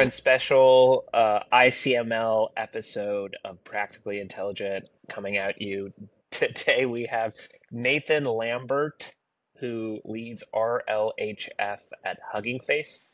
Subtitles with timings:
[0.00, 5.92] friend special uh, ICML episode of Practically Intelligent coming at you.
[6.30, 7.34] Today we have
[7.70, 9.12] Nathan Lambert,
[9.58, 13.12] who leads RLHF at Hugging Face.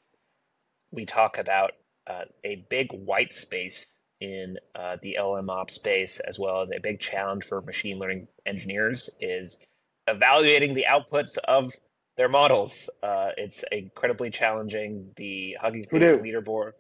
[0.93, 1.73] We talk about
[2.07, 3.89] uh, a big white space
[4.21, 8.29] in uh, the LM ops space, as well as a big challenge for machine learning
[8.47, 9.59] engineers is
[10.07, 11.73] evaluating the outputs of
[12.17, 12.89] their models.
[13.03, 15.11] Uh, it's incredibly challenging.
[15.17, 16.73] The Hugging Face leaderboard,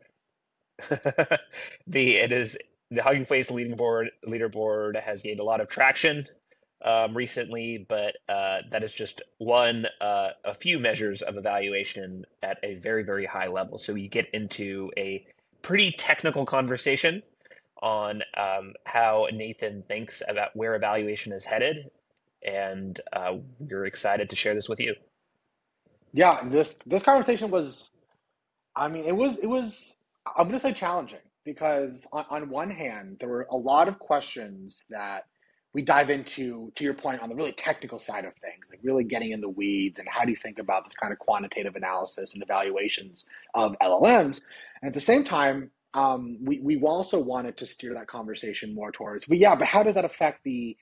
[1.86, 2.56] the it is
[2.90, 6.24] the Hugging Face leaderboard leaderboard has gained a lot of traction
[6.84, 12.58] um, recently, but uh, that is just one uh, a few measures of evaluation at
[12.62, 13.78] a very very high level.
[13.78, 15.26] So you get into a
[15.62, 17.22] pretty technical conversation
[17.82, 21.90] on um, how Nathan thinks about where evaluation is headed,
[22.42, 24.94] and uh, we're excited to share this with you
[26.16, 27.90] yeah, this this conversation was,
[28.76, 29.94] I mean, it was it was
[30.36, 34.86] I'm gonna say challenging because on, on one hand there were a lot of questions
[34.90, 35.24] that
[35.74, 39.04] we dive into to your point on the really technical side of things like really
[39.04, 42.34] getting in the weeds and how do you think about this kind of quantitative analysis
[42.34, 44.40] and evaluations of llms
[44.82, 48.92] and at the same time um, we, we also wanted to steer that conversation more
[48.92, 50.76] towards but yeah but how does that affect the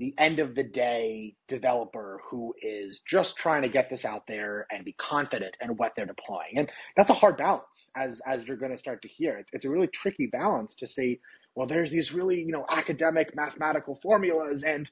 [0.00, 4.66] the end of the day developer who is just trying to get this out there
[4.70, 6.56] and be confident in what they're deploying.
[6.56, 9.36] And that's a hard balance as as you're going to start to hear.
[9.36, 11.20] It's, it's a really tricky balance to say,
[11.54, 14.90] well, there's these really, you know, academic mathematical formulas and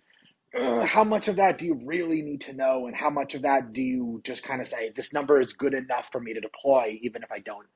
[0.58, 3.42] uh, how much of that do you really need to know and how much of
[3.42, 6.40] that do you just kind of say this number is good enough for me to
[6.40, 7.66] deploy even if I don't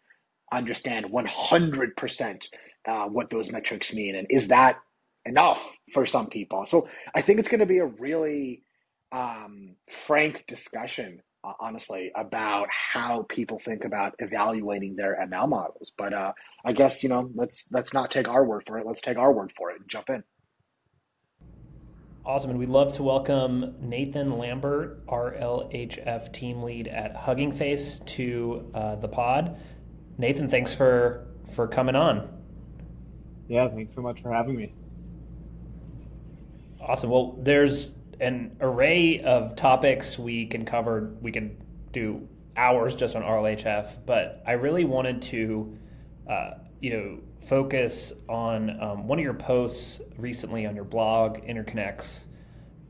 [0.52, 2.46] understand 100%
[2.86, 4.76] uh, what those metrics mean and is that
[5.24, 6.66] enough for some people.
[6.66, 8.62] So I think it's going to be a really
[9.12, 15.92] um, frank discussion, uh, honestly, about how people think about evaluating their ML models.
[15.96, 16.32] But uh,
[16.64, 18.86] I guess you know, let's let's not take our word for it.
[18.86, 20.24] Let's take our word for it and jump in.
[22.24, 28.70] Awesome, and we'd love to welcome Nathan Lambert, RLHF team lead at Hugging Face, to
[28.74, 29.58] uh, the pod.
[30.18, 32.28] Nathan, thanks for for coming on.
[33.48, 34.72] Yeah, thanks so much for having me.
[36.82, 37.10] Awesome.
[37.10, 41.14] Well, there's an array of topics we can cover.
[41.20, 41.56] We can
[41.92, 45.78] do hours just on RLHF, but I really wanted to,
[46.28, 46.50] uh,
[46.80, 52.24] you know, focus on um, one of your posts recently on your blog, Interconnects,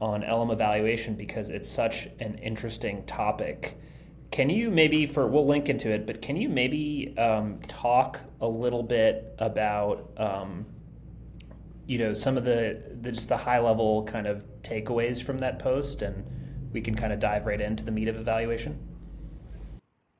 [0.00, 3.78] on LM evaluation because it's such an interesting topic.
[4.31, 8.48] Can you maybe, for we'll link into it, but can you maybe um, talk a
[8.48, 10.64] little bit about um,
[11.87, 15.59] you know some of the, the just the high level kind of takeaways from that
[15.59, 16.25] post and
[16.72, 18.78] we can kind of dive right into the meat of evaluation.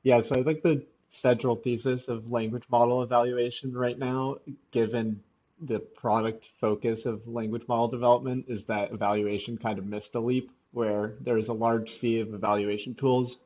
[0.03, 4.37] Yeah so i think the central thesis of language model evaluation right now
[4.71, 5.21] given
[5.61, 10.51] the product focus of language model development is that evaluation kind of missed a leap
[10.73, 13.39] where there's a large sea of evaluation tools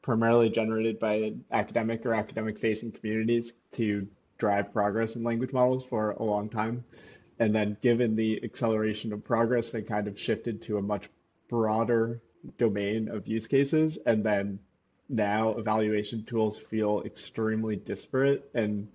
[0.00, 4.06] primarily generated by academic or academic facing communities to
[4.38, 6.82] drive progress in language models for a long time
[7.42, 11.10] and then given the acceleration of progress, they kind of shifted to a much
[11.48, 12.20] broader
[12.56, 13.98] domain of use cases.
[14.06, 14.60] And then
[15.08, 18.86] now evaluation tools feel extremely disparate and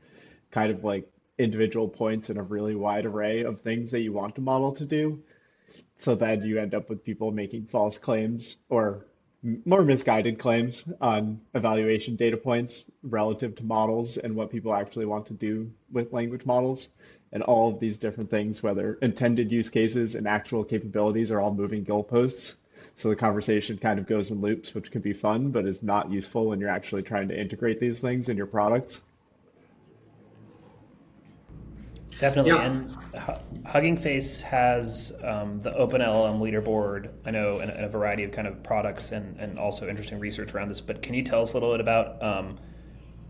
[0.49, 4.37] kind of like individual points in a really wide array of things that you want
[4.37, 5.21] a model to do.
[5.99, 9.07] So then you end up with people making false claims or
[9.65, 15.25] more misguided claims on evaluation data points relative to models and what people actually want
[15.27, 16.87] to do with language models
[17.31, 21.53] and all of these different things, whether intended use cases and actual capabilities, are all
[21.53, 22.55] moving goalposts.
[22.95, 26.09] So the conversation kind of goes in loops, which can be fun, but is not
[26.09, 29.01] useful when you're actually trying to integrate these things in your products.
[32.19, 32.53] Definitely.
[32.53, 32.65] Yeah.
[32.65, 37.11] And Hugging Face has um, the OpenLLM leaderboard.
[37.25, 40.69] I know, and, a variety of kind of products and, and also interesting research around
[40.69, 40.81] this.
[40.81, 42.57] But can you tell us a little bit about um,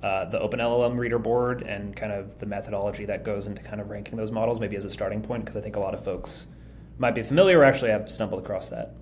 [0.03, 3.89] uh, the OpenLLM reader board and kind of the methodology that goes into kind of
[3.89, 6.47] ranking those models, maybe as a starting point, because I think a lot of folks
[6.97, 8.94] might be familiar or actually have stumbled across that.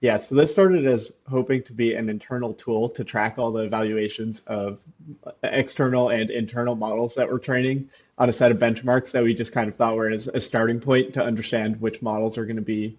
[0.00, 3.62] Yeah, so this started as hoping to be an internal tool to track all the
[3.62, 4.78] evaluations of
[5.42, 7.88] external and internal models that we're training
[8.18, 10.80] on a set of benchmarks that we just kind of thought were as a starting
[10.80, 12.96] point to understand which models are going to be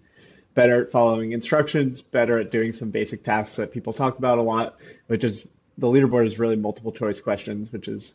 [0.54, 4.42] better at following instructions, better at doing some basic tasks that people talk about a
[4.42, 4.76] lot,
[5.06, 5.46] which is
[5.78, 8.14] the leaderboard is really multiple choice questions, which is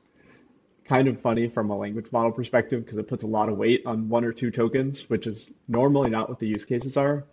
[0.85, 3.83] kind of funny from a language model perspective because it puts a lot of weight
[3.85, 7.23] on one or two tokens, which is normally not what the use cases are,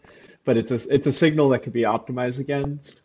[0.45, 3.01] but it's a it's a signal that can be optimized against.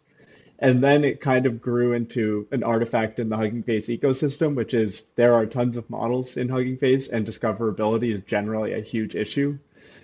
[0.59, 4.73] And then it kind of grew into an artifact in the Hugging Face ecosystem, which
[4.73, 9.15] is there are tons of models in Hugging Face, and discoverability is generally a huge
[9.15, 9.57] issue.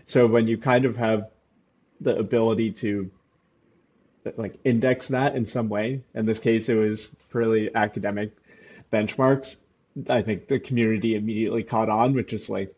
[0.03, 1.29] So when you kind of have
[2.01, 3.09] the ability to
[4.37, 8.31] like index that in some way, in this case it was purely academic
[8.91, 9.57] benchmarks,
[10.09, 12.73] I think the community immediately caught on, which is like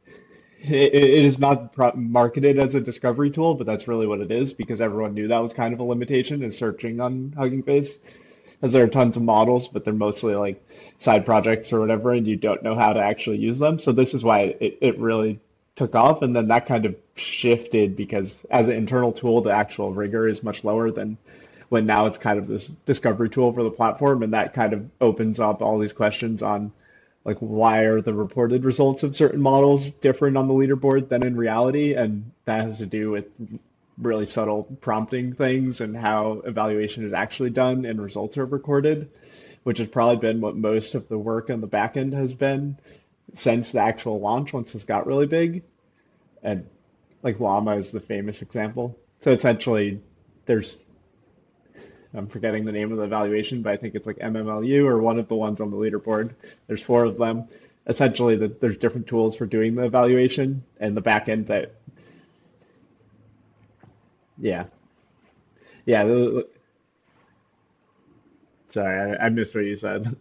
[0.61, 4.53] it, it is not marketed as a discovery tool, but that's really what it is
[4.53, 7.97] because everyone knew that was kind of a limitation in searching on Hugging Face,
[8.61, 10.65] as there are tons of models, but they're mostly like
[10.99, 13.77] side projects or whatever, and you don't know how to actually use them.
[13.77, 15.39] So this is why it, it really
[15.75, 19.93] took off, and then that kind of shifted because as an internal tool, the actual
[19.93, 21.17] rigor is much lower than
[21.69, 24.87] when now it's kind of this discovery tool for the platform, and that kind of
[25.01, 26.71] opens up all these questions on
[27.25, 31.37] like why are the reported results of certain models different on the leaderboard than in
[31.37, 31.93] reality?
[31.93, 33.25] And that has to do with
[33.97, 39.09] really subtle prompting things and how evaluation is actually done and results are recorded
[39.63, 42.77] which has probably been what most of the work on the back end has been
[43.35, 45.63] since the actual launch once this got really big
[46.43, 46.65] and
[47.23, 50.01] like llama is the famous example so essentially
[50.45, 50.77] there's
[52.13, 55.17] I'm forgetting the name of the evaluation, but I think it's like MMLU or one
[55.17, 56.31] of the ones on the leaderboard.
[56.67, 57.47] There's four of them.
[57.87, 61.73] Essentially, the, there's different tools for doing the evaluation and the back end that,
[64.37, 64.65] yeah,
[65.85, 66.03] yeah.
[66.05, 66.47] The,
[68.69, 70.15] sorry, I, I missed what you said.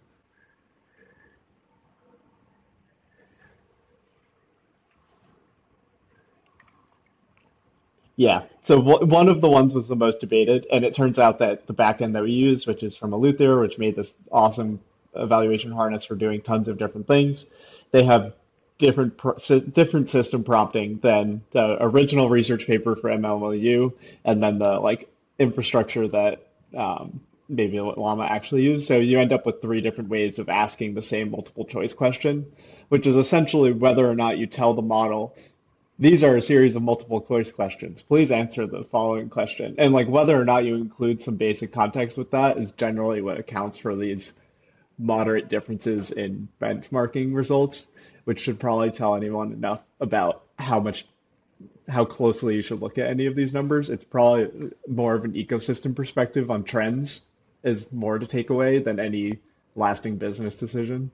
[8.17, 8.43] Yeah.
[8.63, 11.75] So one of the ones was the most debated, and it turns out that the
[11.75, 14.81] backend that we use, which is from Eleuther, which made this awesome
[15.15, 17.45] evaluation harness for doing tons of different things,
[17.91, 18.35] they have
[18.79, 19.17] different
[19.75, 23.93] different system prompting than the original research paper for MMLU,
[24.25, 28.87] and then the like infrastructure that um, maybe Llama actually used.
[28.87, 32.47] So you end up with three different ways of asking the same multiple choice question,
[32.89, 35.35] which is essentially whether or not you tell the model
[35.99, 38.03] these are a series of multiple choice questions.
[38.03, 39.75] Please answer the following question.
[39.79, 43.39] And like whether or not you include some basic context with that is generally what
[43.39, 44.33] accounts for these
[44.99, 47.87] moderate differences in benchmarking results,
[48.25, 51.07] which should probably tell anyone enough about how much
[51.89, 53.91] how closely you should look at any of these numbers.
[53.91, 57.21] It's probably more of an ecosystem perspective on trends
[57.63, 59.39] is more to take away than any
[59.77, 61.11] lasting business decision.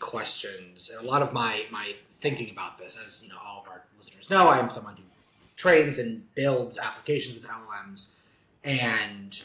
[0.00, 0.90] Questions.
[0.90, 3.84] And a lot of my my thinking about this, as you know, all of our
[3.96, 5.02] listeners know, I am someone who
[5.56, 8.12] trains and builds applications with LLMs,
[8.64, 9.42] and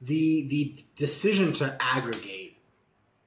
[0.00, 2.58] the the decision to aggregate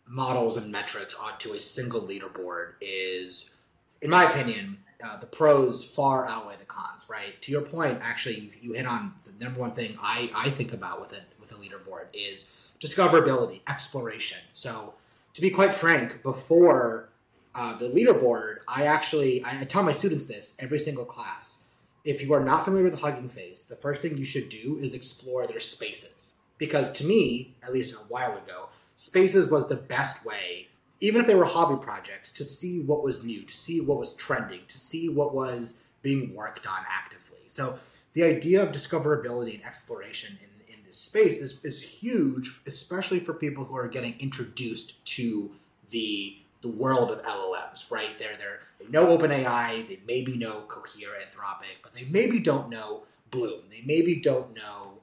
[0.06, 3.56] models and metrics onto a single leaderboard is,
[4.02, 7.06] in my opinion, uh, the pros far outweigh the cons.
[7.10, 10.50] Right to your point, actually, you, you hit on the number one thing I I
[10.50, 14.40] think about with it with a leaderboard is discoverability, exploration.
[14.54, 14.94] So
[15.38, 17.10] to be quite frank, before
[17.54, 21.66] uh, the leaderboard, I actually I, I tell my students this every single class.
[22.04, 24.80] If you are not familiar with the Hugging Face, the first thing you should do
[24.82, 26.40] is explore their spaces.
[26.58, 30.70] Because to me, at least a while ago, spaces was the best way,
[31.02, 34.16] even if they were hobby projects, to see what was new, to see what was
[34.16, 37.44] trending, to see what was being worked on actively.
[37.46, 37.78] So
[38.14, 40.57] the idea of discoverability and exploration in
[40.98, 45.52] space is, is huge, especially for people who are getting introduced to
[45.90, 48.18] the the world of LLMs, right?
[48.18, 53.04] They're, they're, they know OpenAI, they maybe know Cohere, Anthropic, but they maybe don't know
[53.30, 53.62] Bloom.
[53.70, 54.94] They maybe don't know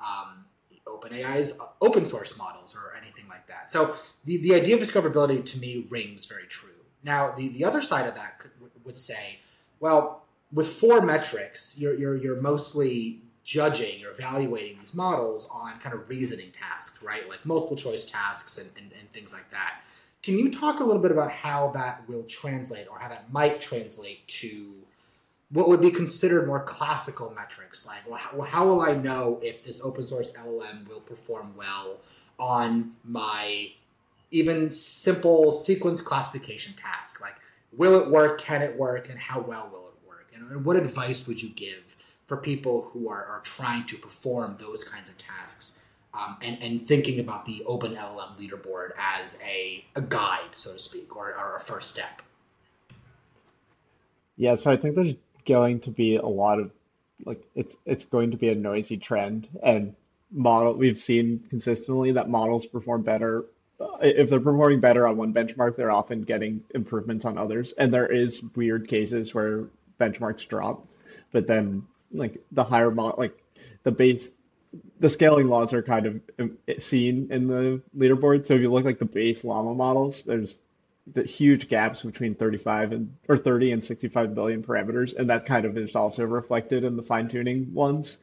[0.00, 0.44] um,
[0.86, 3.70] OpenAI's open source models or anything like that.
[3.70, 3.94] So
[4.24, 6.70] the, the idea of discoverability to me rings very true.
[7.04, 8.50] Now, the, the other side of that could,
[8.84, 9.38] would say,
[9.78, 15.94] well, with four metrics, you're, you're, you're mostly judging or evaluating these models on kind
[15.94, 17.28] of reasoning tasks, right?
[17.28, 19.82] Like multiple choice tasks and, and, and, things like that.
[20.22, 23.60] Can you talk a little bit about how that will translate or how that might
[23.60, 24.72] translate to
[25.50, 27.86] what would be considered more classical metrics?
[27.86, 31.98] Like, well, how, how will I know if this open source LLM will perform well
[32.38, 33.70] on my
[34.30, 37.20] even simple sequence classification task?
[37.20, 37.34] Like,
[37.76, 38.40] will it work?
[38.40, 39.10] Can it work?
[39.10, 40.28] And how well will it work?
[40.34, 41.96] And, and what advice would you give
[42.26, 46.86] for people who are, are trying to perform those kinds of tasks um, and, and
[46.86, 51.56] thinking about the open LLM leaderboard as a, a guide, so to speak, or, or
[51.56, 52.22] a first step.
[54.36, 55.14] Yeah, so I think there's
[55.46, 56.70] going to be a lot of
[57.24, 59.94] like it's it's going to be a noisy trend and
[60.32, 63.44] model we've seen consistently that models perform better
[64.02, 68.06] if they're performing better on one benchmark they're often getting improvements on others and there
[68.06, 69.64] is weird cases where
[70.00, 70.84] benchmarks drop
[71.30, 73.36] but then like the higher model, like
[73.82, 74.30] the base
[75.00, 78.46] the scaling laws are kind of um, seen in the leaderboard.
[78.46, 80.58] So if you look like the base llama models, there's
[81.12, 85.64] the huge gaps between 35 and or 30 and 65 billion parameters, and that kind
[85.64, 88.18] of is also reflected in the fine tuning ones.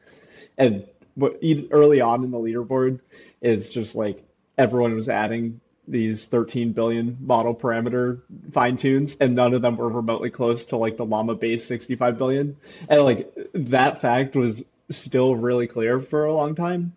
[0.58, 0.84] And
[1.14, 1.38] what
[1.70, 3.00] early on in the leaderboard
[3.40, 4.24] is just like
[4.58, 8.20] everyone was adding these 13 billion model parameter
[8.52, 12.18] fine tunes, and none of them were remotely close to like the llama base 65
[12.18, 12.56] billion.
[12.88, 16.92] And like that fact was still really clear for a long time.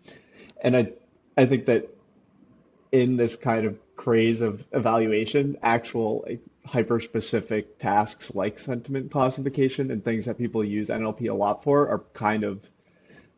[0.60, 0.92] And I
[1.36, 1.88] I think that
[2.92, 9.90] in this kind of craze of evaluation, actual like, hyper specific tasks like sentiment classification
[9.90, 12.60] and things that people use NLP a lot for are kind of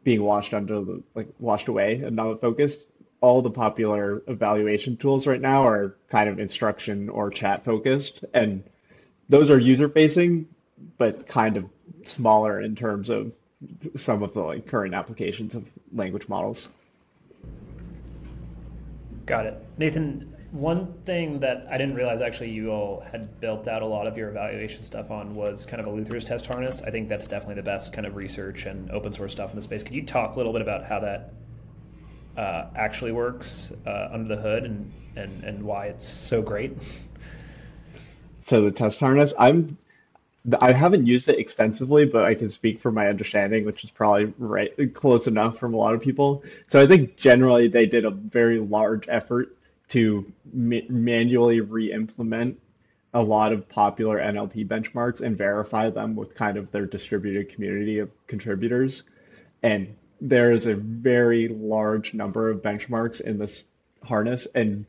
[0.05, 2.87] being washed under the like washed away and not focused.
[3.21, 8.63] All the popular evaluation tools right now are kind of instruction or chat focused, and
[9.29, 10.47] those are user facing,
[10.99, 11.65] but kind of
[12.07, 13.33] smaller in terms of
[13.97, 16.69] some of the like current applications of language models.
[19.27, 19.67] Got it.
[19.77, 24.07] Nathan, one thing that I didn't realize actually you all had built out a lot
[24.07, 26.81] of your evaluation stuff on was kind of Eleuther's test harness.
[26.81, 29.63] I think that's definitely the best kind of research and open source stuff in the
[29.63, 29.83] space.
[29.83, 31.35] Could you talk a little bit about how that
[32.39, 36.73] uh, actually works uh, under the hood and, and, and why it's so great?
[38.47, 39.77] So the test harness, I'm
[40.61, 44.33] I haven't used it extensively, but I can speak from my understanding, which is probably
[44.39, 46.43] right close enough from a lot of people.
[46.69, 49.55] So I think generally they did a very large effort
[49.91, 52.59] to ma- manually re-implement
[53.15, 57.99] a lot of popular NLP benchmarks and verify them with kind of their distributed community
[57.99, 59.03] of contributors.
[59.63, 63.65] And there is a very large number of benchmarks in this
[64.03, 64.47] harness.
[64.55, 64.87] And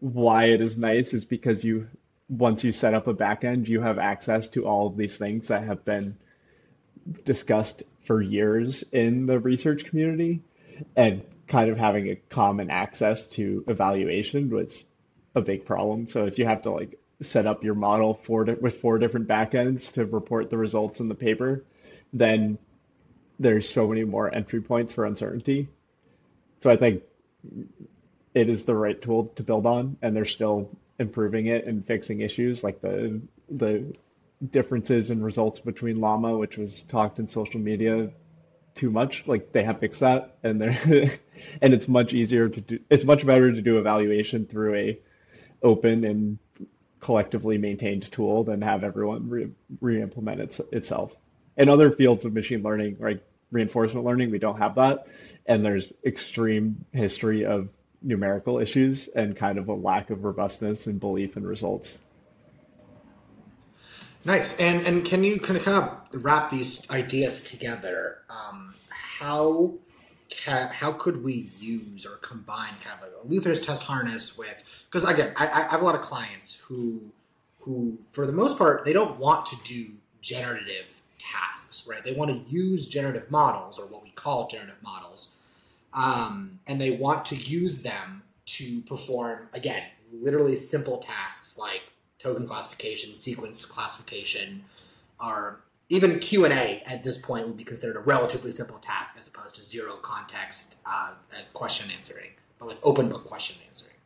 [0.00, 1.88] why it is nice is because you
[2.28, 5.64] once you set up a backend, you have access to all of these things that
[5.64, 6.16] have been
[7.24, 10.40] discussed for years in the research community.
[10.96, 14.86] And kind of having a common access to evaluation was
[15.34, 16.08] a big problem.
[16.08, 19.92] So if you have to like set up your model for with four different backends
[19.94, 21.64] to report the results in the paper,
[22.12, 22.58] then
[23.40, 25.68] there's so many more entry points for uncertainty.
[26.62, 27.02] So I think
[28.34, 32.20] it is the right tool to build on, and they're still improving it and fixing
[32.20, 33.82] issues like the the
[34.52, 38.10] differences in results between Llama, which was talked in social media
[38.74, 39.26] too much.
[39.26, 40.78] Like they have fixed that, and they're
[41.62, 42.78] and it's much easier to do.
[42.90, 44.98] It's much better to do evaluation through a
[45.62, 46.38] open and
[47.00, 49.48] collectively maintained tool than have everyone re,
[49.80, 51.14] re-implement it, itself.
[51.56, 55.06] In other fields of machine learning, like reinforcement learning, we don't have that,
[55.46, 57.68] and there's extreme history of
[58.02, 61.98] numerical issues and kind of a lack of robustness and belief in results.
[64.24, 64.56] Nice.
[64.58, 68.18] And and can you kind of kind of wrap these ideas together?
[68.28, 69.74] Um, how
[70.46, 74.62] how could we use or combine kind of like Eleuther's test harness with?
[74.84, 77.12] Because again, I, I have a lot of clients who
[77.60, 82.02] who for the most part they don't want to do generative tasks, right?
[82.02, 85.34] They want to use generative models or what we call generative models
[85.92, 91.82] um, and they want to use them to perform again literally simple tasks like
[92.18, 94.64] token classification, sequence classification,
[95.20, 99.16] or even Q and A at this point would be considered a relatively simple task
[99.18, 101.12] as opposed to zero context uh,
[101.52, 103.96] question answering, but like open book question answering.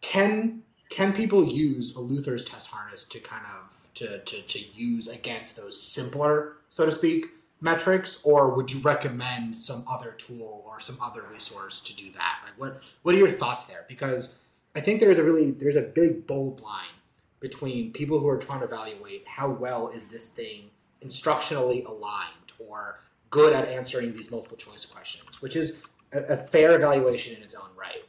[0.00, 5.56] Can can people use Eleuther's test harness to kind of to, to, to use against
[5.56, 7.26] those simpler, so to speak,
[7.60, 12.40] metrics, or would you recommend some other tool or some other resource to do that?
[12.44, 13.84] Like, what what are your thoughts there?
[13.88, 14.36] Because
[14.74, 16.90] I think there's a really there's a big bold line
[17.40, 20.70] between people who are trying to evaluate how well is this thing
[21.04, 25.82] instructionally aligned or good at answering these multiple choice questions, which is
[26.12, 28.04] a, a fair evaluation in its own right.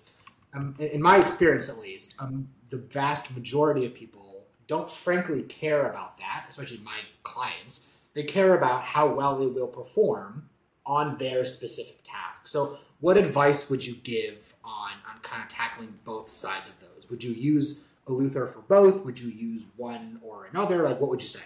[0.54, 4.23] Um, in, in, my experience, at least, um, the vast majority of people
[4.68, 9.68] don't frankly care about that, especially my clients they care about how well they will
[9.68, 10.50] perform
[10.86, 12.48] on their specific task.
[12.48, 17.10] So, what advice would you give on on kind of tackling both sides of those?
[17.10, 19.04] Would you use Eleuther for both?
[19.04, 20.84] Would you use one or another?
[20.84, 21.42] Like, what would you say?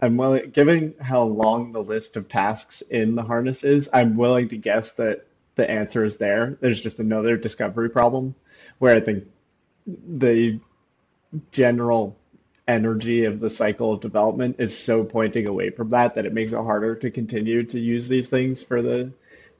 [0.00, 4.48] I'm willing, given how long the list of tasks in the harness is, I'm willing
[4.48, 5.26] to guess that
[5.56, 6.56] the answer is there.
[6.60, 8.34] There's just another discovery problem
[8.78, 9.24] where I think
[9.86, 10.60] the
[11.52, 12.16] general
[12.66, 16.52] energy of the cycle of development is so pointing away from that that it makes
[16.52, 19.10] it harder to continue to use these things for the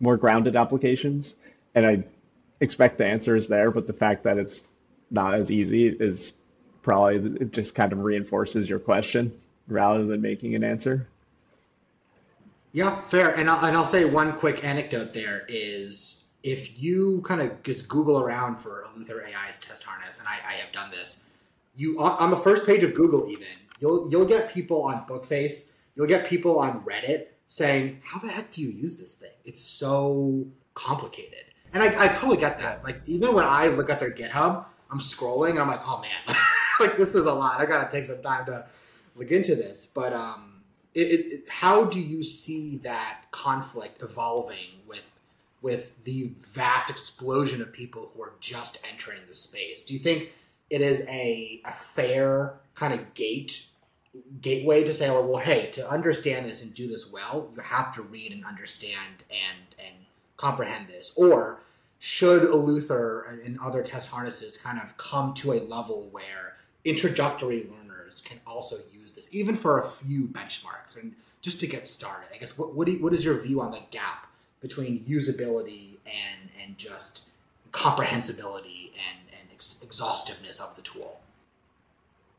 [0.01, 1.35] more grounded applications.
[1.75, 2.05] And I
[2.61, 4.65] expect the answer is there, but the fact that it's
[5.11, 6.35] not as easy is
[6.83, 9.33] probably it just kind of reinforces your question
[9.69, 11.09] rather than making an answer.
[12.73, 13.35] Yeah, fair.
[13.35, 17.89] And I'll, and I'll say one quick anecdote there is if you kind of just
[17.89, 21.28] Google around for Eleuther AI's test harness, and I, I have done this,
[21.79, 23.47] you on the first page of Google even
[23.81, 28.51] you'll you'll get people on Bookface, you'll get people on Reddit saying, "How the heck
[28.51, 29.31] do you use this thing?
[29.45, 32.83] It's so complicated." And I, I totally get that.
[32.85, 36.37] Like even when I look at their GitHub, I'm scrolling and I'm like, "Oh man,
[36.81, 37.61] like this is a lot.
[37.61, 38.67] I gotta take some time to
[39.17, 40.63] look into this." But um,
[40.95, 45.05] it, it, how do you see that conflict evolving with
[45.61, 49.85] with the vast explosion of people who are just entering the space?
[49.85, 50.31] Do you think
[50.71, 53.67] it is a, a fair kind of gate
[54.41, 57.95] gateway to say, oh, well, hey, to understand this and do this well, you have
[57.95, 60.05] to read and understand and and
[60.37, 61.61] comprehend this, or
[61.99, 68.21] should Eleuther and other test harnesses kind of come to a level where introductory learners
[68.21, 72.29] can also use this, even for a few benchmarks and just to get started?
[72.33, 74.27] I guess what what, you, what is your view on the gap
[74.61, 77.29] between usability and and just
[77.73, 79.28] comprehensibility and and
[79.59, 81.21] ex- exhaustiveness of the tool?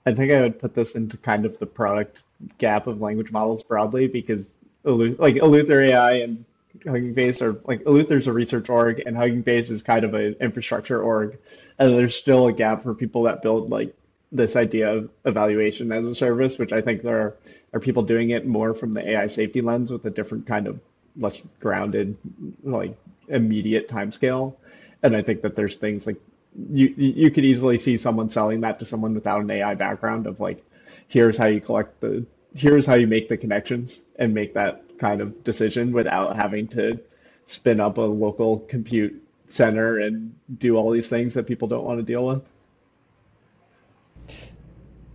[0.06, 2.18] I think I would put this into kind of the product
[2.58, 4.52] gap of language models broadly because
[4.84, 6.46] like Eleuther AI and
[6.86, 10.38] Hugging Face are like Eleuther's a research org and Hugging Face is kind of an
[10.40, 11.38] infrastructure org,
[11.78, 13.94] and there's still a gap for people that build like
[14.32, 17.36] this idea of evaluation as a service, which I think there are,
[17.74, 20.80] are people doing it more from the AI safety lens with a different kind of
[21.18, 22.16] less grounded,
[22.64, 22.96] like
[23.28, 24.56] immediate timescale.
[25.02, 26.18] And I think that there's things like
[26.56, 30.40] you you could easily see someone selling that to someone without an AI background of
[30.40, 30.64] like,
[31.08, 35.22] here's how you collect the, here's how you make the connections and make that kind
[35.22, 37.00] of decision without having to
[37.46, 42.00] spin up a local compute center and do all these things that people don't want
[42.00, 42.44] to deal with.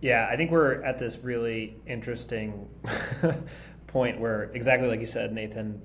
[0.01, 2.67] Yeah, I think we're at this really interesting
[3.87, 5.81] point where exactly like you said, Nathan,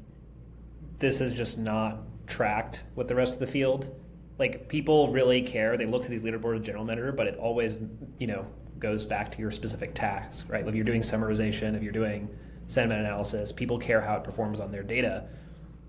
[0.99, 3.95] this is just not tracked with the rest of the field
[4.41, 5.77] like people really care.
[5.77, 7.77] They look to these leaderboard of general manager, but it always,
[8.19, 8.47] you know,
[8.79, 10.67] goes back to your specific task, right?
[10.67, 12.29] If you're doing summarization, if you're doing
[12.67, 15.29] sentiment analysis, people care how it performs on their data.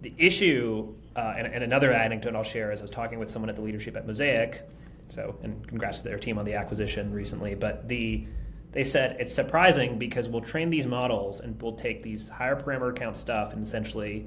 [0.02, 3.50] The issue, uh, and, and, another anecdote I'll share is I was talking with someone
[3.50, 4.68] at the leadership at Mosaic,
[5.08, 7.56] so and congrats to their team on the acquisition recently.
[7.56, 8.28] But the
[8.74, 12.96] they said it's surprising because we'll train these models and we'll take these higher parameter
[12.96, 14.26] count stuff and essentially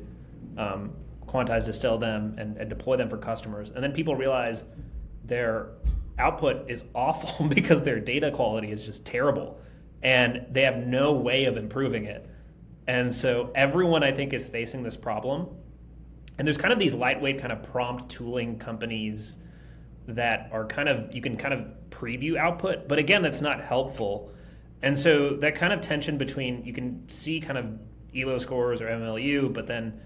[0.57, 0.93] um,
[1.27, 3.71] quantize, distill them, and, and deploy them for customers.
[3.71, 4.65] And then people realize
[5.25, 5.71] their
[6.19, 9.59] output is awful because their data quality is just terrible
[10.03, 12.29] and they have no way of improving it.
[12.87, 15.49] And so everyone I think is facing this problem.
[16.39, 19.39] And there's kind of these lightweight kind of prompt tooling companies
[20.07, 24.31] that are kind of you can kind of preview output, but again that's not helpful.
[24.83, 27.79] And so that kind of tension between you can see kind of
[28.15, 29.99] ELO scores or MMLU, but then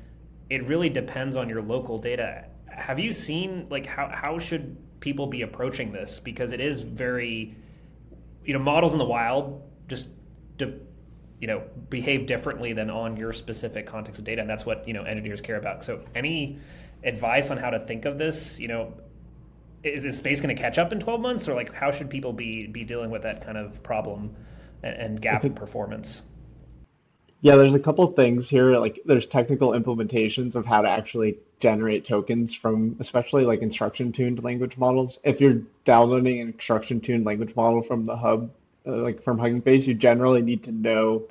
[0.51, 2.45] it really depends on your local data.
[2.69, 6.19] Have you seen like how how should people be approaching this?
[6.19, 7.55] Because it is very
[8.45, 10.09] you know models in the wild just
[10.61, 14.95] you know behave differently than on your specific context of data and that's what you
[14.95, 15.85] know engineers care about.
[15.85, 16.59] So any
[17.05, 18.95] advice on how to think of this you know
[19.85, 21.49] is, is space going to catch up in 12 months?
[21.49, 24.35] Or like how should people be be dealing with that kind of problem
[24.83, 26.23] and, and gap in performance
[27.41, 28.77] yeah, there's a couple things here.
[28.77, 34.43] Like there's technical implementations of how to actually generate tokens from especially like instruction tuned
[34.43, 35.19] language models.
[35.25, 38.51] If you're downloading an instruction tuned language model from the hub,
[38.87, 41.25] uh, like from Hugging Face, you generally need to know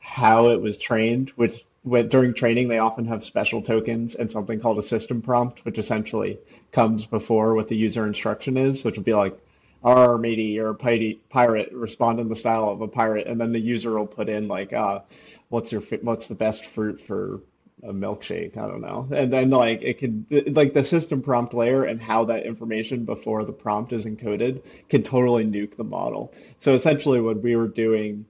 [0.00, 1.32] how it was trained.
[1.36, 5.64] With when, during training, they often have special tokens and something called a system prompt,
[5.64, 6.38] which essentially
[6.72, 9.38] comes before what the user instruction is, which will be like,
[9.84, 11.72] "R matey, a pirate.
[11.72, 14.72] Respond in the style of a pirate," and then the user will put in like,
[14.72, 15.00] uh,
[15.48, 17.40] what's your what's the best fruit for
[17.82, 21.84] a milkshake i don't know and then like it can like the system prompt layer
[21.84, 26.74] and how that information before the prompt is encoded can totally nuke the model so
[26.74, 28.24] essentially what we were doing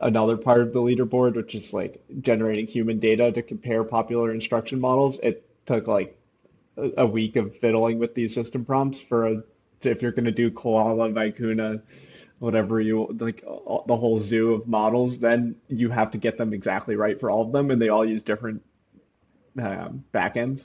[0.00, 4.80] another part of the leaderboard which is like generating human data to compare popular instruction
[4.80, 6.16] models it took like
[6.96, 9.42] a, week of fiddling with these system prompts for a
[9.90, 11.80] if you're going to do koala vicuna
[12.42, 16.96] whatever you like the whole zoo of models, then you have to get them exactly
[16.96, 18.60] right for all of them, and they all use different
[19.60, 20.64] um, backends.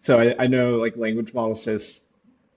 [0.00, 2.00] So I, I know like Language Model Sys,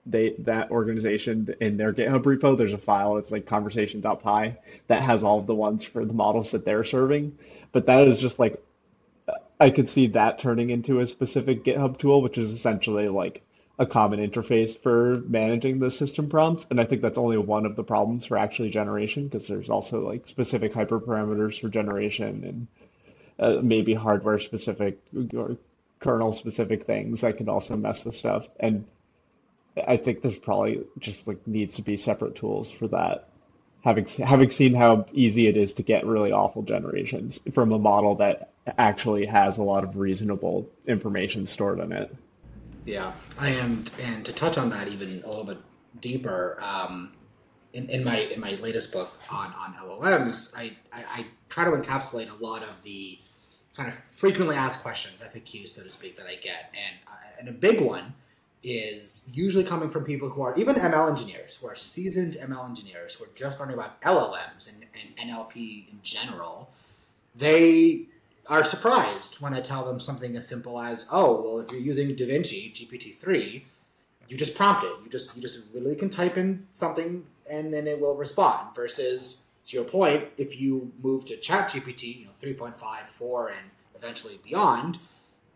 [0.06, 3.18] they that organization in their GitHub repo, there's a file.
[3.18, 7.36] It's like conversation.py that has all of the ones for the models that they're serving.
[7.72, 8.58] But that is just like
[9.60, 13.42] I could see that turning into a specific GitHub tool, which is essentially like
[13.82, 16.66] a common interface for managing the system prompts.
[16.70, 20.06] And I think that's only one of the problems for actually generation because there's also
[20.06, 22.66] like specific hyperparameters for generation and
[23.40, 25.00] uh, maybe hardware specific
[25.34, 25.56] or
[25.98, 28.46] kernel specific things that can also mess with stuff.
[28.60, 28.84] And
[29.88, 33.30] I think there's probably just like needs to be separate tools for that.
[33.82, 38.14] Having having seen how easy it is to get really awful generations from a model
[38.16, 42.14] that actually has a lot of reasonable information stored in it.
[42.84, 45.58] Yeah, I and and to touch on that even a little bit
[46.00, 47.12] deeper, um,
[47.72, 51.70] in, in my in my latest book on on LLMs, I, I, I try to
[51.70, 53.18] encapsulate a lot of the
[53.76, 57.48] kind of frequently asked questions, FAQs, so to speak, that I get, and uh, and
[57.48, 58.14] a big one
[58.64, 63.14] is usually coming from people who are even ML engineers, who are seasoned ML engineers,
[63.14, 66.70] who are just learning about LLMs and, and NLP in general.
[67.34, 68.06] They
[68.48, 72.14] are surprised when I tell them something as simple as, "Oh, well, if you're using
[72.14, 73.66] DaVinci GPT three,
[74.28, 74.94] you just prompt it.
[75.04, 79.44] You just you just literally can type in something and then it will respond." Versus,
[79.66, 84.98] to your point, if you move to ChatGPT, you know, 3.5, 4, and eventually beyond,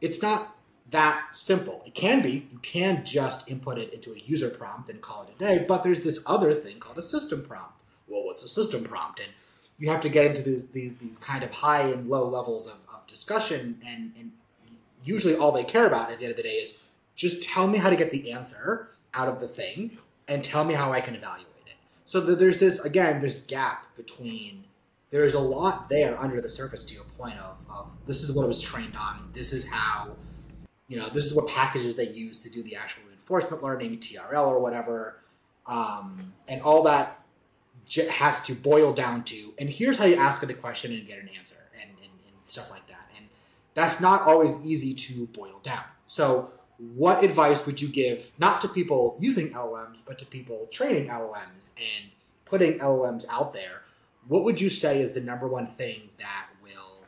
[0.00, 0.56] it's not
[0.90, 1.82] that simple.
[1.84, 2.48] It can be.
[2.52, 5.64] You can just input it into a user prompt and call it a day.
[5.66, 7.72] But there's this other thing called a system prompt.
[8.06, 9.18] Well, what's a system prompt?
[9.18, 9.32] And
[9.78, 12.78] you have to get into these these, these kind of high and low levels of,
[12.92, 13.80] of discussion.
[13.86, 14.30] And, and
[15.04, 16.80] usually all they care about at the end of the day is
[17.14, 20.74] just tell me how to get the answer out of the thing and tell me
[20.74, 21.74] how I can evaluate it.
[22.04, 24.64] So there's this again, this gap between
[25.10, 28.34] there is a lot there under the surface to your point of, of this is
[28.34, 29.30] what it was trained on.
[29.32, 30.16] This is how
[30.88, 34.46] you know, this is what packages they use to do the actual reinforcement learning, TRL
[34.46, 35.20] or whatever,
[35.66, 37.22] um, and all that
[37.94, 39.54] has to boil down to.
[39.58, 42.70] And here's how you ask a question and get an answer, and, and, and stuff
[42.70, 43.08] like that.
[43.16, 43.26] And
[43.74, 45.84] that's not always easy to boil down.
[46.06, 51.08] So, what advice would you give not to people using LLMs, but to people training
[51.08, 52.10] LLMs and
[52.44, 53.82] putting LLMs out there?
[54.28, 57.04] What would you say is the number one thing that will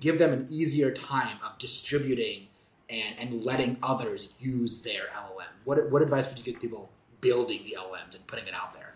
[0.00, 2.48] give them an easier time of distributing?
[2.88, 5.52] and, and letting others use their LLM?
[5.64, 8.93] What, what advice would you give people building the LLMs and putting it out there?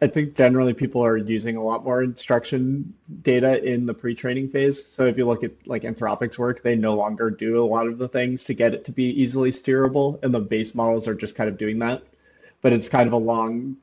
[0.00, 4.84] I think generally people are using a lot more instruction data in the pre-training phase.
[4.86, 7.98] So if you look at like Anthropic's work, they no longer do a lot of
[7.98, 11.34] the things to get it to be easily steerable, and the base models are just
[11.34, 12.02] kind of doing that.
[12.62, 13.76] But it's kind of a long,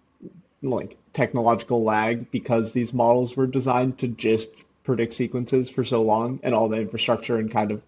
[0.62, 4.52] like technological lag because these models were designed to just
[4.84, 7.82] predict sequences for so long, and all the infrastructure and kind of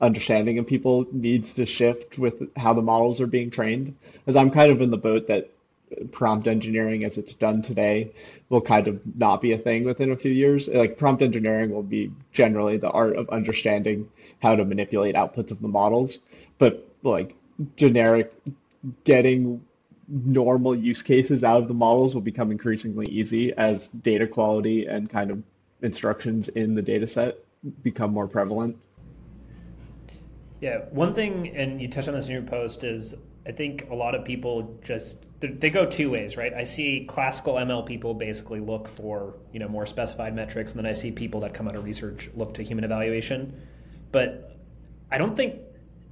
[0.00, 3.96] understanding of people needs to shift with how the models are being trained.
[4.26, 5.50] As I'm kind of in the boat that
[6.10, 8.12] prompt engineering as it's done today
[8.48, 10.68] will kind of not be a thing within a few years.
[10.68, 14.08] Like prompt engineering will be generally the art of understanding
[14.40, 16.18] how to manipulate outputs of the models,
[16.58, 17.34] but like
[17.76, 18.32] generic
[19.04, 19.64] getting
[20.08, 25.08] normal use cases out of the models will become increasingly easy as data quality and
[25.08, 25.42] kind of
[25.82, 27.38] instructions in the data set
[27.82, 28.76] become more prevalent.
[30.60, 33.94] Yeah, one thing, and you touched on this in your post, is I think a
[33.94, 36.54] lot of people just they go two ways, right?
[36.54, 40.86] I see classical ML people basically look for you know more specified metrics, and then
[40.86, 43.60] I see people that come out of research look to human evaluation.
[44.12, 44.56] But
[45.10, 45.60] I don't think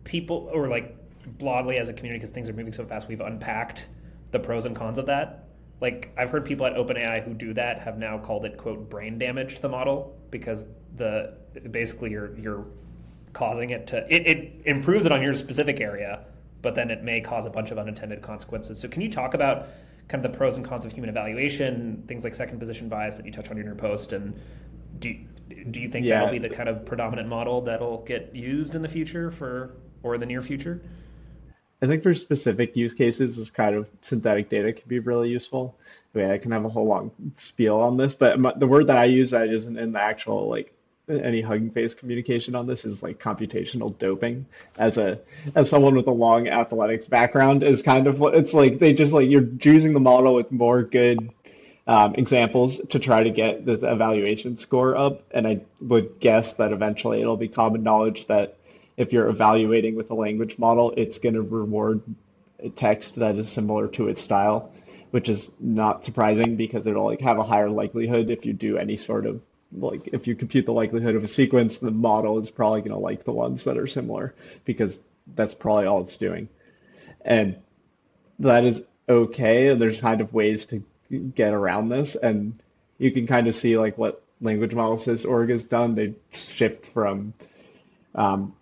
[0.03, 0.97] people or like
[1.39, 3.87] broadly as a community, because things are moving so fast, we've unpacked
[4.33, 5.45] the pros and cons of that.
[5.81, 9.19] Like I've heard people at OpenAI who do that have now called it quote brain
[9.19, 10.67] damage to the model because
[10.97, 11.35] the
[11.71, 12.67] basically you're you're
[13.33, 16.25] causing it to it, it improves it on your specific area
[16.63, 19.69] but then it may cause a bunch of unintended consequences so can you talk about
[20.09, 23.27] kind of the pros and cons of human evaluation things like second position bias that
[23.27, 24.39] you touch on in your post and
[24.99, 25.15] do,
[25.71, 26.17] do you think yeah.
[26.17, 30.15] that'll be the kind of predominant model that'll get used in the future for or
[30.15, 30.81] in the near future
[31.83, 35.79] I think for specific use cases, this kind of synthetic data can be really useful.
[36.15, 38.99] I mean, I can have a whole long spiel on this, but the word that
[38.99, 40.75] I use that isn't in the actual like
[41.11, 44.47] any hugging face communication on this is like computational doping.
[44.79, 45.21] As a
[45.55, 49.13] as someone with a long athletics background is kind of what it's like they just
[49.13, 51.31] like you're choosing the model with more good
[51.87, 55.23] um, examples to try to get this evaluation score up.
[55.33, 58.57] And i would guess that eventually it'll be common knowledge that
[58.97, 62.03] if you're evaluating with a language model it's going to reward
[62.77, 64.71] text that is similar to its style
[65.11, 68.97] which is not surprising because it'll like have a higher likelihood if you do any
[68.97, 69.41] sort of
[69.73, 72.99] like if you compute the likelihood of a sequence, the model is probably going to
[72.99, 75.01] like the ones that are similar because
[75.35, 76.49] that's probably all it's doing.
[77.25, 77.57] And
[78.41, 79.69] that is okay.
[79.69, 80.83] And there's kind of ways to
[81.35, 82.17] get around this.
[82.17, 82.59] And
[82.99, 85.95] you can kind of see like what language sys org has done.
[85.95, 87.35] They shift from
[88.15, 88.55] um,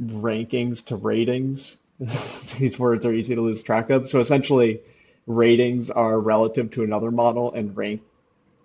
[0.00, 1.76] rankings to ratings.
[2.58, 4.08] These words are easy to lose track of.
[4.08, 4.80] So essentially,
[5.26, 8.02] ratings are relative to another model and rank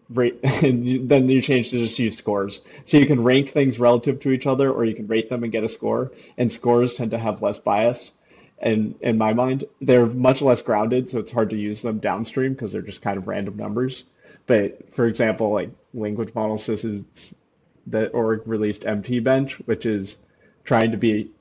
[0.10, 2.62] rate, then you change to just use scores.
[2.86, 5.52] So you can rank things relative to each other, or you can rate them and
[5.52, 6.12] get a score.
[6.38, 8.12] And scores tend to have less bias.
[8.60, 12.54] And in my mind, they're much less grounded, so it's hard to use them downstream
[12.54, 14.04] because they're just kind of random numbers.
[14.48, 17.36] But for example, like language models, model systems
[17.88, 20.18] that org released MT Bench, which is
[20.64, 21.32] trying to be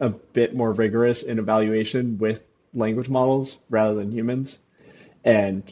[0.00, 2.42] a bit more rigorous in evaluation with
[2.74, 4.58] language models rather than humans.
[5.24, 5.62] And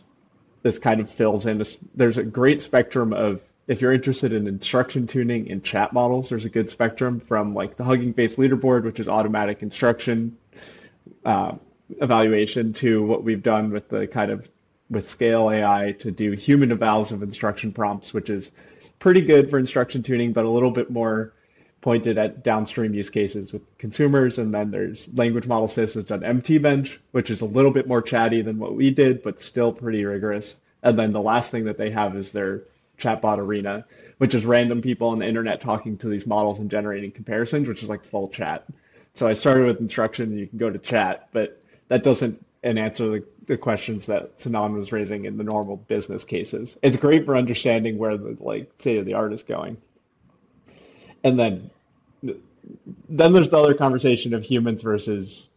[0.62, 1.62] this kind of fills in.
[1.94, 6.44] There's a great spectrum of if you're interested in instruction tuning and chat models, there's
[6.44, 10.37] a good spectrum from like the Hugging Face leaderboard, which is automatic instruction
[11.25, 11.53] uh,
[12.01, 14.48] evaluation, to what we've done with the kind of
[14.90, 18.51] with Scale AI to do human evals of instruction prompts, which is
[18.98, 21.33] pretty good for instruction tuning, but a little bit more
[21.83, 24.38] pointed at downstream use cases with consumers.
[24.38, 28.01] And then there's language model sys has done MTBench, which is a little bit more
[28.01, 30.55] chatty than what we did, but still pretty rigorous.
[30.83, 32.62] And then the last thing that they have is their
[32.99, 33.85] chatbot arena,
[34.18, 37.83] which is random people on the internet talking to these models and generating comparisons, which
[37.83, 38.64] is like full chat.
[39.14, 43.25] So I started with instruction, you can go to chat, but that doesn't answer the,
[43.47, 46.79] the questions that Sinan was raising in the normal business cases.
[46.81, 49.77] It's great for understanding where the like state of the art is going
[51.24, 51.70] and then
[53.08, 55.48] then there's the other conversation of humans versus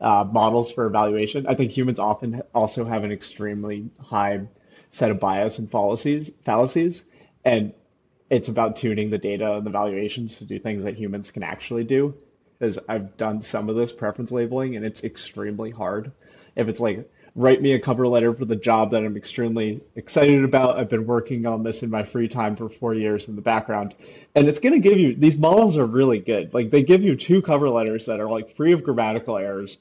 [0.00, 1.46] uh, models for evaluation.
[1.46, 4.40] I think humans often also have an extremely high
[4.90, 7.04] set of bias and fallacies, fallacies,
[7.44, 7.72] and
[8.30, 11.84] it's about tuning the data and the valuations to do things that humans can actually
[11.84, 12.14] do.
[12.58, 16.10] Because I've done some of this preference labeling, and it's extremely hard.
[16.56, 20.42] If it's like write me a cover letter for the job that I'm extremely excited
[20.42, 20.76] about.
[20.76, 23.94] I've been working on this in my free time for four years in the background.
[24.34, 26.52] And it's going to give you, these models are really good.
[26.52, 29.78] Like they give you two cover letters that are like free of grammatical errors,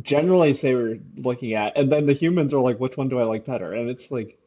[0.00, 1.76] generally say we're looking at.
[1.76, 3.72] And then the humans are like, which one do I like better?
[3.72, 4.38] And it's like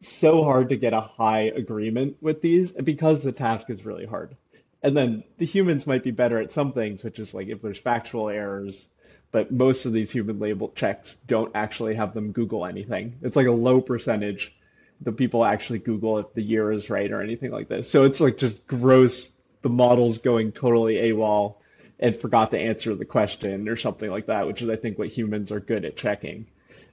[0.00, 4.36] so hard to get a high agreement with these because the task is really hard.
[4.84, 7.80] And then the humans might be better at some things, which is like if there's
[7.80, 8.86] factual errors
[9.34, 13.16] but most of these human label checks don't actually have them Google anything.
[13.20, 14.54] It's like a low percentage
[15.00, 17.90] that people actually Google if the year is right or anything like this.
[17.90, 19.28] So it's like just gross.
[19.62, 21.56] The model's going totally AWOL
[21.98, 25.08] and forgot to answer the question or something like that, which is I think what
[25.08, 26.46] humans are good at checking,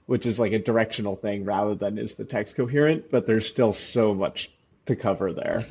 [0.06, 3.08] which is like a directional thing rather than is the text coherent.
[3.08, 4.50] But there's still so much
[4.86, 5.64] to cover there.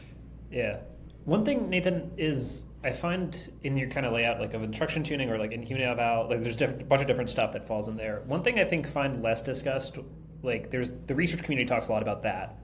[0.50, 0.78] Yeah.
[1.26, 5.30] One thing, Nathan, is I find in your kind of layout, like of instruction tuning
[5.30, 7.96] or like in human eval, like there's a bunch of different stuff that falls in
[7.96, 8.24] there.
[8.26, 10.00] One thing I think find less discussed,
[10.42, 12.58] like there's the research community talks a lot about that.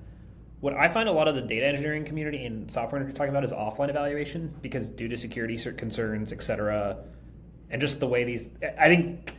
[0.60, 3.43] What I find a lot of the data engineering community and software engineering talking about
[3.43, 6.98] is offline evaluation because due to security concerns, et cetera,
[7.70, 9.38] and just the way these, I think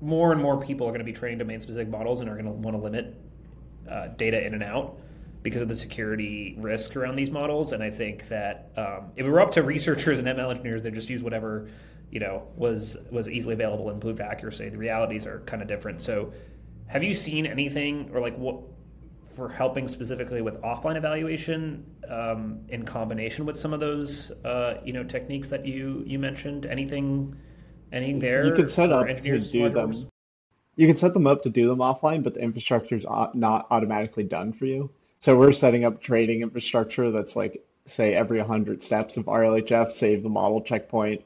[0.00, 2.46] more and more people are going to be training domain specific models and are going
[2.46, 3.14] to want to limit
[3.90, 4.96] uh, data in and out
[5.42, 7.72] because of the security risk around these models.
[7.72, 10.94] And I think that um, if it were up to researchers and ML engineers, they'd
[10.94, 11.68] just use whatever
[12.10, 14.68] you know was was easily available and improved accuracy.
[14.68, 16.00] The realities are kind of different.
[16.00, 16.32] So,
[16.86, 18.60] have you seen anything or like what
[19.34, 24.92] for helping specifically with offline evaluation um, in combination with some of those uh, you
[24.92, 26.66] know techniques that you you mentioned?
[26.66, 27.36] Anything
[27.90, 28.44] anything there?
[28.44, 30.08] You can set up engineers to do them.
[30.76, 34.24] You can set them up to do them offline, but the infrastructure is not automatically
[34.24, 34.90] done for you.
[35.22, 40.24] So we're setting up trading infrastructure that's like, say, every 100 steps of RLHF, save
[40.24, 41.22] the model checkpoint,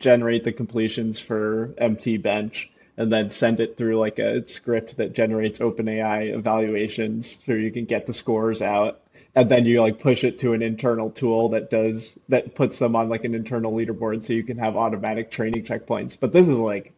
[0.00, 5.12] generate the completions for MT bench, and then send it through like a script that
[5.12, 9.02] generates OpenAI evaluations so you can get the scores out.
[9.34, 12.96] And then you like push it to an internal tool that does that puts them
[12.96, 16.18] on like an internal leaderboard so you can have automatic training checkpoints.
[16.18, 16.93] But this is like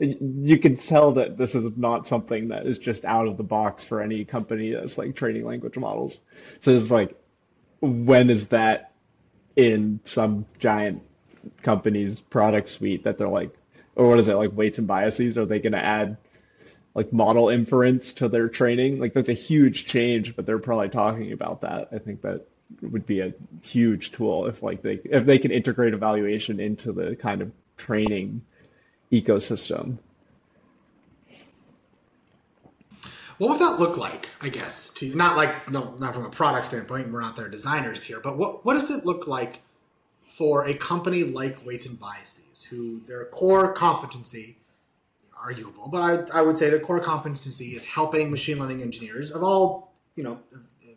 [0.00, 3.84] you can tell that this is not something that is just out of the box
[3.84, 6.18] for any company that's like training language models.
[6.60, 7.16] So it's like,
[7.80, 8.92] when is that
[9.56, 11.02] in some giant
[11.62, 13.54] company's product suite that they're like,
[13.96, 15.36] or what is it like weights and biases?
[15.38, 16.16] Are they going to add
[16.94, 18.98] like model inference to their training?
[18.98, 21.88] Like that's a huge change, but they're probably talking about that.
[21.92, 22.46] I think that
[22.82, 27.16] would be a huge tool if like they if they can integrate evaluation into the
[27.16, 28.42] kind of training
[29.12, 29.98] ecosystem.
[33.38, 34.28] What would that look like?
[34.42, 37.10] I guess to not like no, not from a product standpoint.
[37.10, 39.60] We're not their designers here, but what what does it look like
[40.22, 44.58] for a company like Weights and Biases, who their core competency,
[45.42, 49.42] arguable, but I, I would say their core competency is helping machine learning engineers of
[49.42, 50.38] all you know,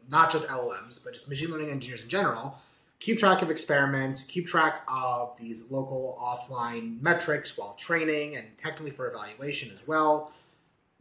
[0.10, 2.60] not just LLMs, but just machine learning engineers in general
[3.00, 8.92] keep track of experiments, keep track of these local offline metrics while training and technically
[8.92, 10.32] for evaluation as well.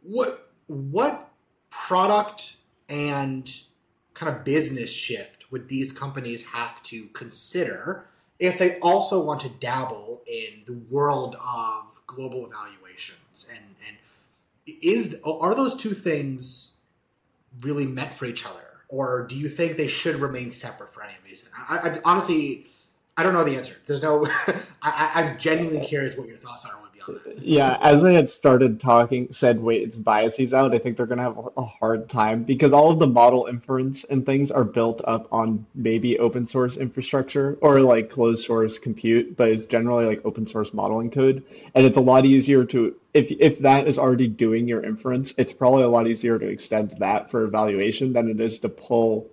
[0.01, 1.29] What what
[1.69, 2.57] product
[2.89, 3.51] and
[4.13, 8.05] kind of business shift would these companies have to consider
[8.39, 13.97] if they also want to dabble in the world of global evaluations and and
[14.81, 16.73] is are those two things
[17.61, 21.13] really meant for each other or do you think they should remain separate for any
[21.25, 21.49] reason?
[21.67, 22.67] I, I honestly
[23.17, 23.75] i don't know the answer.
[23.85, 24.25] There's no
[24.81, 26.82] I, i'm genuinely curious what your thoughts are
[27.37, 30.73] yeah, as I had started talking, said wait, it's biases out.
[30.73, 34.25] I think they're gonna have a hard time because all of the model inference and
[34.25, 39.49] things are built up on maybe open source infrastructure or like closed source compute, but
[39.49, 41.43] it's generally like open source modeling code,
[41.75, 45.53] and it's a lot easier to if if that is already doing your inference, it's
[45.53, 49.29] probably a lot easier to extend that for evaluation than it is to pull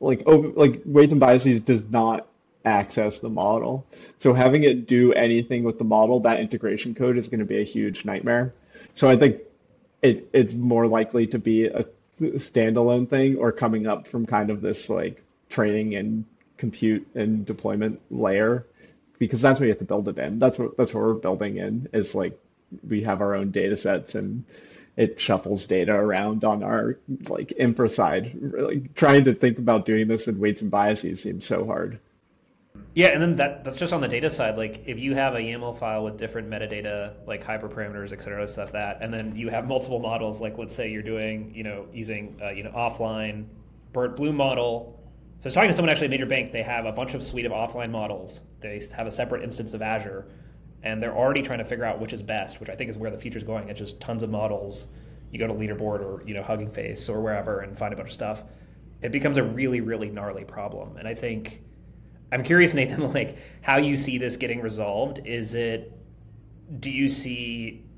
[0.00, 2.26] like open like weights and biases does not
[2.68, 3.86] access the model.
[4.18, 7.60] So having it do anything with the model, that integration code is going to be
[7.60, 8.54] a huge nightmare.
[8.94, 9.40] So I think
[10.02, 11.84] it it's more likely to be a
[12.20, 16.24] standalone thing or coming up from kind of this like training and
[16.56, 18.66] compute and deployment layer
[19.18, 20.38] because that's what you have to build it in.
[20.38, 22.38] That's what that's what we're building in is like
[22.88, 24.44] we have our own data sets and
[24.96, 28.36] it shuffles data around on our like infra side.
[28.40, 31.98] Like trying to think about doing this in weights and biases seems so hard.
[32.94, 34.56] Yeah, and then that that's just on the data side.
[34.56, 38.72] Like if you have a YAML file with different metadata, like hyperparameters, et cetera, stuff
[38.72, 40.40] that, and then you have multiple models.
[40.40, 43.46] Like let's say you're doing, you know, using uh, you know offline
[43.92, 45.00] BERT Bloom model.
[45.40, 46.50] So I was talking to someone actually at a major bank.
[46.50, 48.40] They have a bunch of suite of offline models.
[48.60, 50.26] They have a separate instance of Azure,
[50.82, 53.12] and they're already trying to figure out which is best, which I think is where
[53.12, 53.68] the future is going.
[53.68, 54.86] It's just tons of models.
[55.30, 58.08] You go to Leaderboard or you know Hugging Face or wherever and find a bunch
[58.08, 58.42] of stuff.
[59.02, 61.62] It becomes a really really gnarly problem, and I think
[62.30, 65.20] I'm curious, Nathan, like how you see this getting resolved.
[65.24, 65.92] Is it?
[66.80, 67.88] Do you see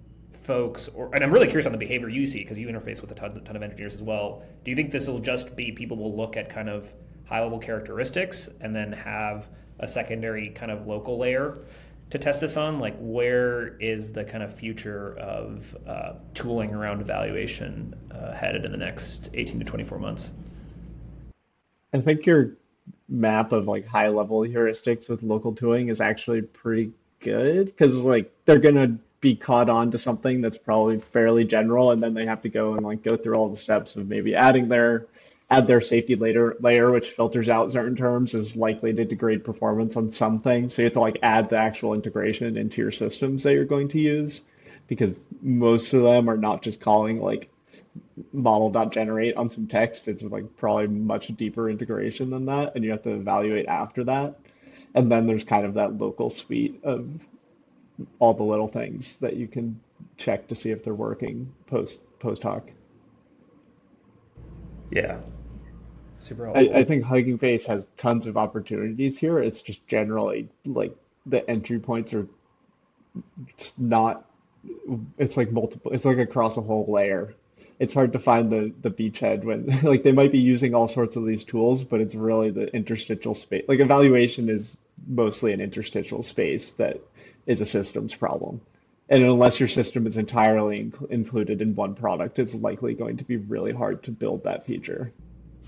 [0.42, 3.10] folks, or and I'm really curious on the behavior you see because you interface with
[3.12, 4.42] a ton, ton of engineers as well.
[4.64, 6.92] Do you think this will just be people will look at kind of
[7.26, 11.58] high level characteristics and then have a secondary kind of local layer
[12.10, 12.80] to test this on?
[12.80, 18.72] Like, where is the kind of future of uh, tooling around evaluation uh, headed in
[18.72, 20.32] the next 18 to 24 months?
[21.92, 22.56] I think you're
[23.08, 28.32] map of like high level heuristics with local tooling is actually pretty good because like
[28.44, 32.42] they're gonna be caught on to something that's probably fairly general and then they have
[32.42, 35.06] to go and like go through all the steps of maybe adding their
[35.50, 39.96] add their safety layer layer which filters out certain terms is likely to degrade performance
[39.96, 43.52] on something so you have to like add the actual integration into your systems that
[43.52, 44.40] you're going to use
[44.86, 47.50] because most of them are not just calling like
[48.32, 53.02] model.generate on some text, it's like probably much deeper integration than that, and you have
[53.02, 54.38] to evaluate after that.
[54.94, 57.08] And then there's kind of that local suite of
[58.18, 59.80] all the little things that you can
[60.16, 62.68] check to see if they're working post post hoc.
[64.90, 65.18] Yeah.
[66.18, 66.74] Super helpful.
[66.74, 69.38] I, I think Hugging Face has tons of opportunities here.
[69.38, 70.94] It's just generally like
[71.26, 72.26] the entry points are
[73.78, 74.26] not
[75.18, 77.34] it's like multiple it's like across a whole layer
[77.80, 81.16] it's hard to find the the beachhead when like they might be using all sorts
[81.16, 83.64] of these tools, but it's really the interstitial space.
[83.66, 84.76] Like evaluation is
[85.08, 87.00] mostly an interstitial space that
[87.46, 88.60] is a systems problem.
[89.08, 93.24] And unless your system is entirely inc- included in one product, it's likely going to
[93.24, 95.10] be really hard to build that feature.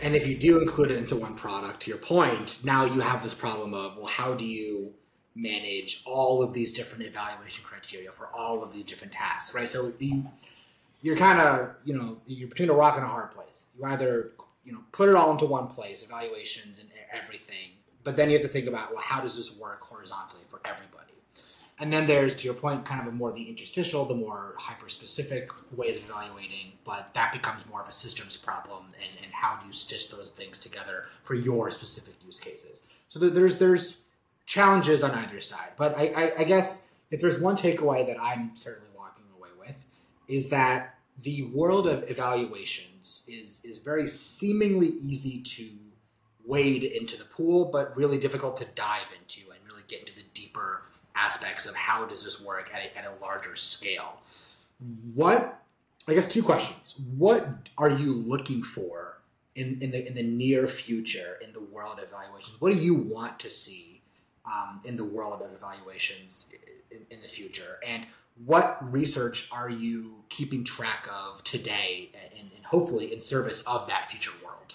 [0.00, 3.22] And if you do include it into one product, to your point, now you have
[3.22, 4.92] this problem of well, how do you
[5.34, 9.68] manage all of these different evaluation criteria for all of these different tasks, right?
[9.68, 10.26] So you
[11.02, 13.70] you're kind of you know you're between a rock and a hard place.
[13.78, 14.32] You either
[14.64, 17.70] you know put it all into one place, evaluations and everything,
[18.04, 21.12] but then you have to think about well, how does this work horizontally for everybody?
[21.78, 24.88] And then there's to your point, kind of a more the interstitial, the more hyper
[24.88, 29.58] specific ways of evaluating, but that becomes more of a systems problem, and, and how
[29.60, 32.82] do you stitch those things together for your specific use cases?
[33.08, 34.02] So there's there's
[34.46, 38.52] challenges on either side, but I, I, I guess if there's one takeaway that I'm
[38.54, 39.84] certainly walking away with
[40.28, 45.68] is that the world of evaluations is is very seemingly easy to
[46.44, 50.24] wade into the pool, but really difficult to dive into and really get into the
[50.34, 50.82] deeper
[51.14, 54.20] aspects of how does this work at a, at a larger scale.
[55.14, 55.62] What
[56.08, 57.00] I guess two questions.
[57.16, 57.46] What
[57.78, 59.18] are you looking for
[59.54, 62.60] in, in the in the near future in the world of evaluations?
[62.60, 64.02] What do you want to see
[64.44, 66.52] um, in the world of evaluations
[66.90, 67.78] in, in the future?
[67.86, 68.06] And
[68.44, 74.10] what research are you keeping track of today and, and hopefully in service of that
[74.10, 74.74] future world?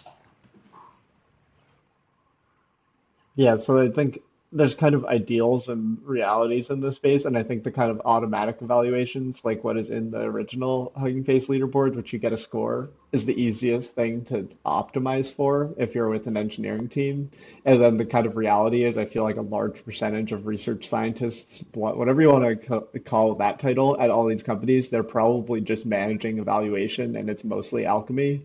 [3.35, 4.21] Yeah, so I think
[4.53, 8.01] there's kind of ideals and realities in this space, and I think the kind of
[8.05, 12.37] automatic evaluations, like what is in the original Hugging Face leaderboard, which you get a
[12.37, 17.29] score, is the easiest thing to optimize for if you're with an engineering team.
[17.65, 20.87] And then the kind of reality is, I feel like a large percentage of research
[20.87, 25.85] scientists, whatever you want to call that title, at all these companies, they're probably just
[25.85, 28.43] managing evaluation, and it's mostly alchemy,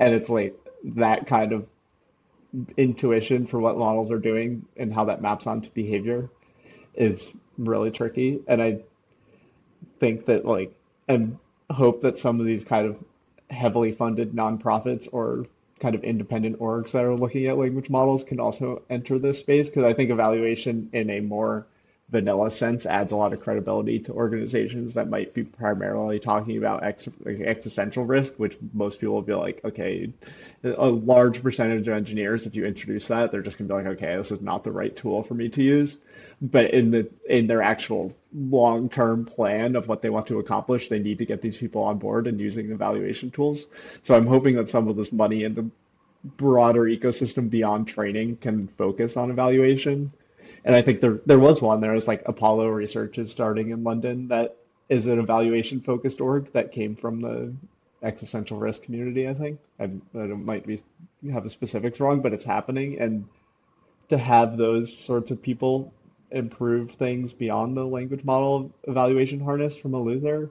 [0.00, 0.58] and it's like
[0.96, 1.66] that kind of
[2.76, 6.28] intuition for what models are doing and how that maps onto behavior
[6.94, 8.40] is really tricky.
[8.46, 8.80] And I
[10.00, 10.74] think that like
[11.08, 11.38] and
[11.70, 12.96] hope that some of these kind of
[13.50, 15.46] heavily funded nonprofits or
[15.80, 19.68] kind of independent orgs that are looking at language models can also enter this space
[19.68, 21.66] because I think evaluation in a more
[22.10, 26.84] vanilla sense adds a lot of credibility to organizations that might be primarily talking about
[26.84, 30.12] ex- existential risk, which most people will be like, okay,
[30.62, 34.16] a large percentage of engineers, if you introduce that, they're just gonna be like, okay,
[34.16, 35.96] this is not the right tool for me to use.
[36.42, 40.88] But in the in their actual long term plan of what they want to accomplish,
[40.88, 43.66] they need to get these people on board and using evaluation tools.
[44.02, 45.70] So I'm hoping that some of this money in the
[46.24, 50.12] broader ecosystem beyond training can focus on evaluation
[50.64, 51.80] and I think there there was one.
[51.80, 54.56] There was like Apollo Research is starting in London that
[54.88, 57.54] is an evaluation focused org that came from the
[58.02, 59.28] existential risk community.
[59.28, 59.84] I think I,
[60.14, 60.80] I might be
[61.32, 62.98] have the specifics wrong, but it's happening.
[63.00, 63.26] And
[64.08, 65.92] to have those sorts of people
[66.30, 70.50] improve things beyond the language model evaluation harness from Eleuther,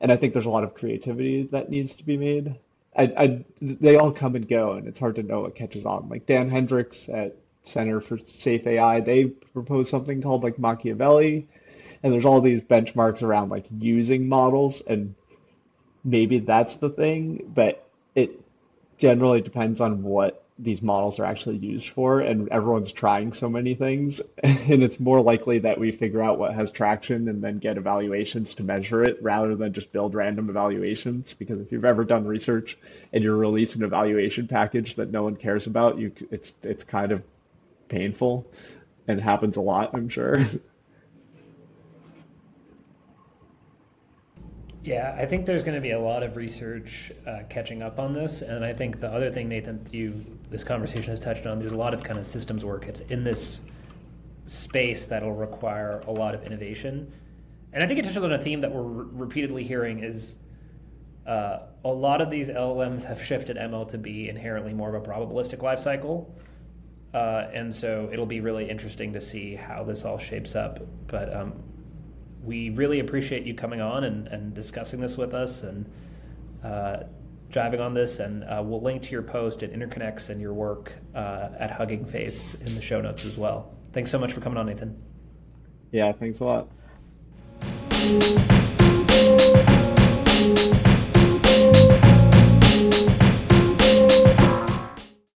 [0.00, 2.54] and I think there's a lot of creativity that needs to be made.
[2.96, 6.08] I, I, they all come and go, and it's hard to know what catches on.
[6.08, 7.36] Like Dan Hendrycks at
[7.68, 11.46] Center for Safe AI, they propose something called like Machiavelli,
[12.02, 15.14] and there's all these benchmarks around like using models, and
[16.04, 18.40] maybe that's the thing, but it
[18.98, 23.74] generally depends on what these models are actually used for, and everyone's trying so many
[23.74, 27.76] things, and it's more likely that we figure out what has traction and then get
[27.76, 31.32] evaluations to measure it rather than just build random evaluations.
[31.32, 32.76] Because if you've ever done research
[33.12, 37.12] and you release an evaluation package that no one cares about, you it's it's kind
[37.12, 37.22] of
[37.88, 38.46] painful
[39.06, 40.38] and happens a lot, I'm sure.
[44.88, 48.14] Yeah, I think there's going to be a lot of research uh, catching up on
[48.14, 51.58] this, and I think the other thing, Nathan, you this conversation has touched on.
[51.58, 52.86] There's a lot of kind of systems work.
[52.86, 53.60] It's in this
[54.46, 57.12] space that'll require a lot of innovation,
[57.74, 60.38] and I think it touches on a theme that we're re- repeatedly hearing is
[61.26, 65.06] uh, a lot of these LLMs have shifted ML to be inherently more of a
[65.06, 66.34] probabilistic life cycle.
[67.14, 70.80] Uh, and so it'll be really interesting to see how this all shapes up.
[71.06, 71.54] But um,
[72.42, 75.90] we really appreciate you coming on and, and discussing this with us and
[76.62, 77.04] uh,
[77.50, 78.18] driving on this.
[78.18, 82.04] And uh, we'll link to your post at Interconnects and your work uh, at Hugging
[82.04, 83.74] Face in the show notes as well.
[83.92, 85.02] Thanks so much for coming on, Nathan.
[85.90, 86.68] Yeah, thanks a lot.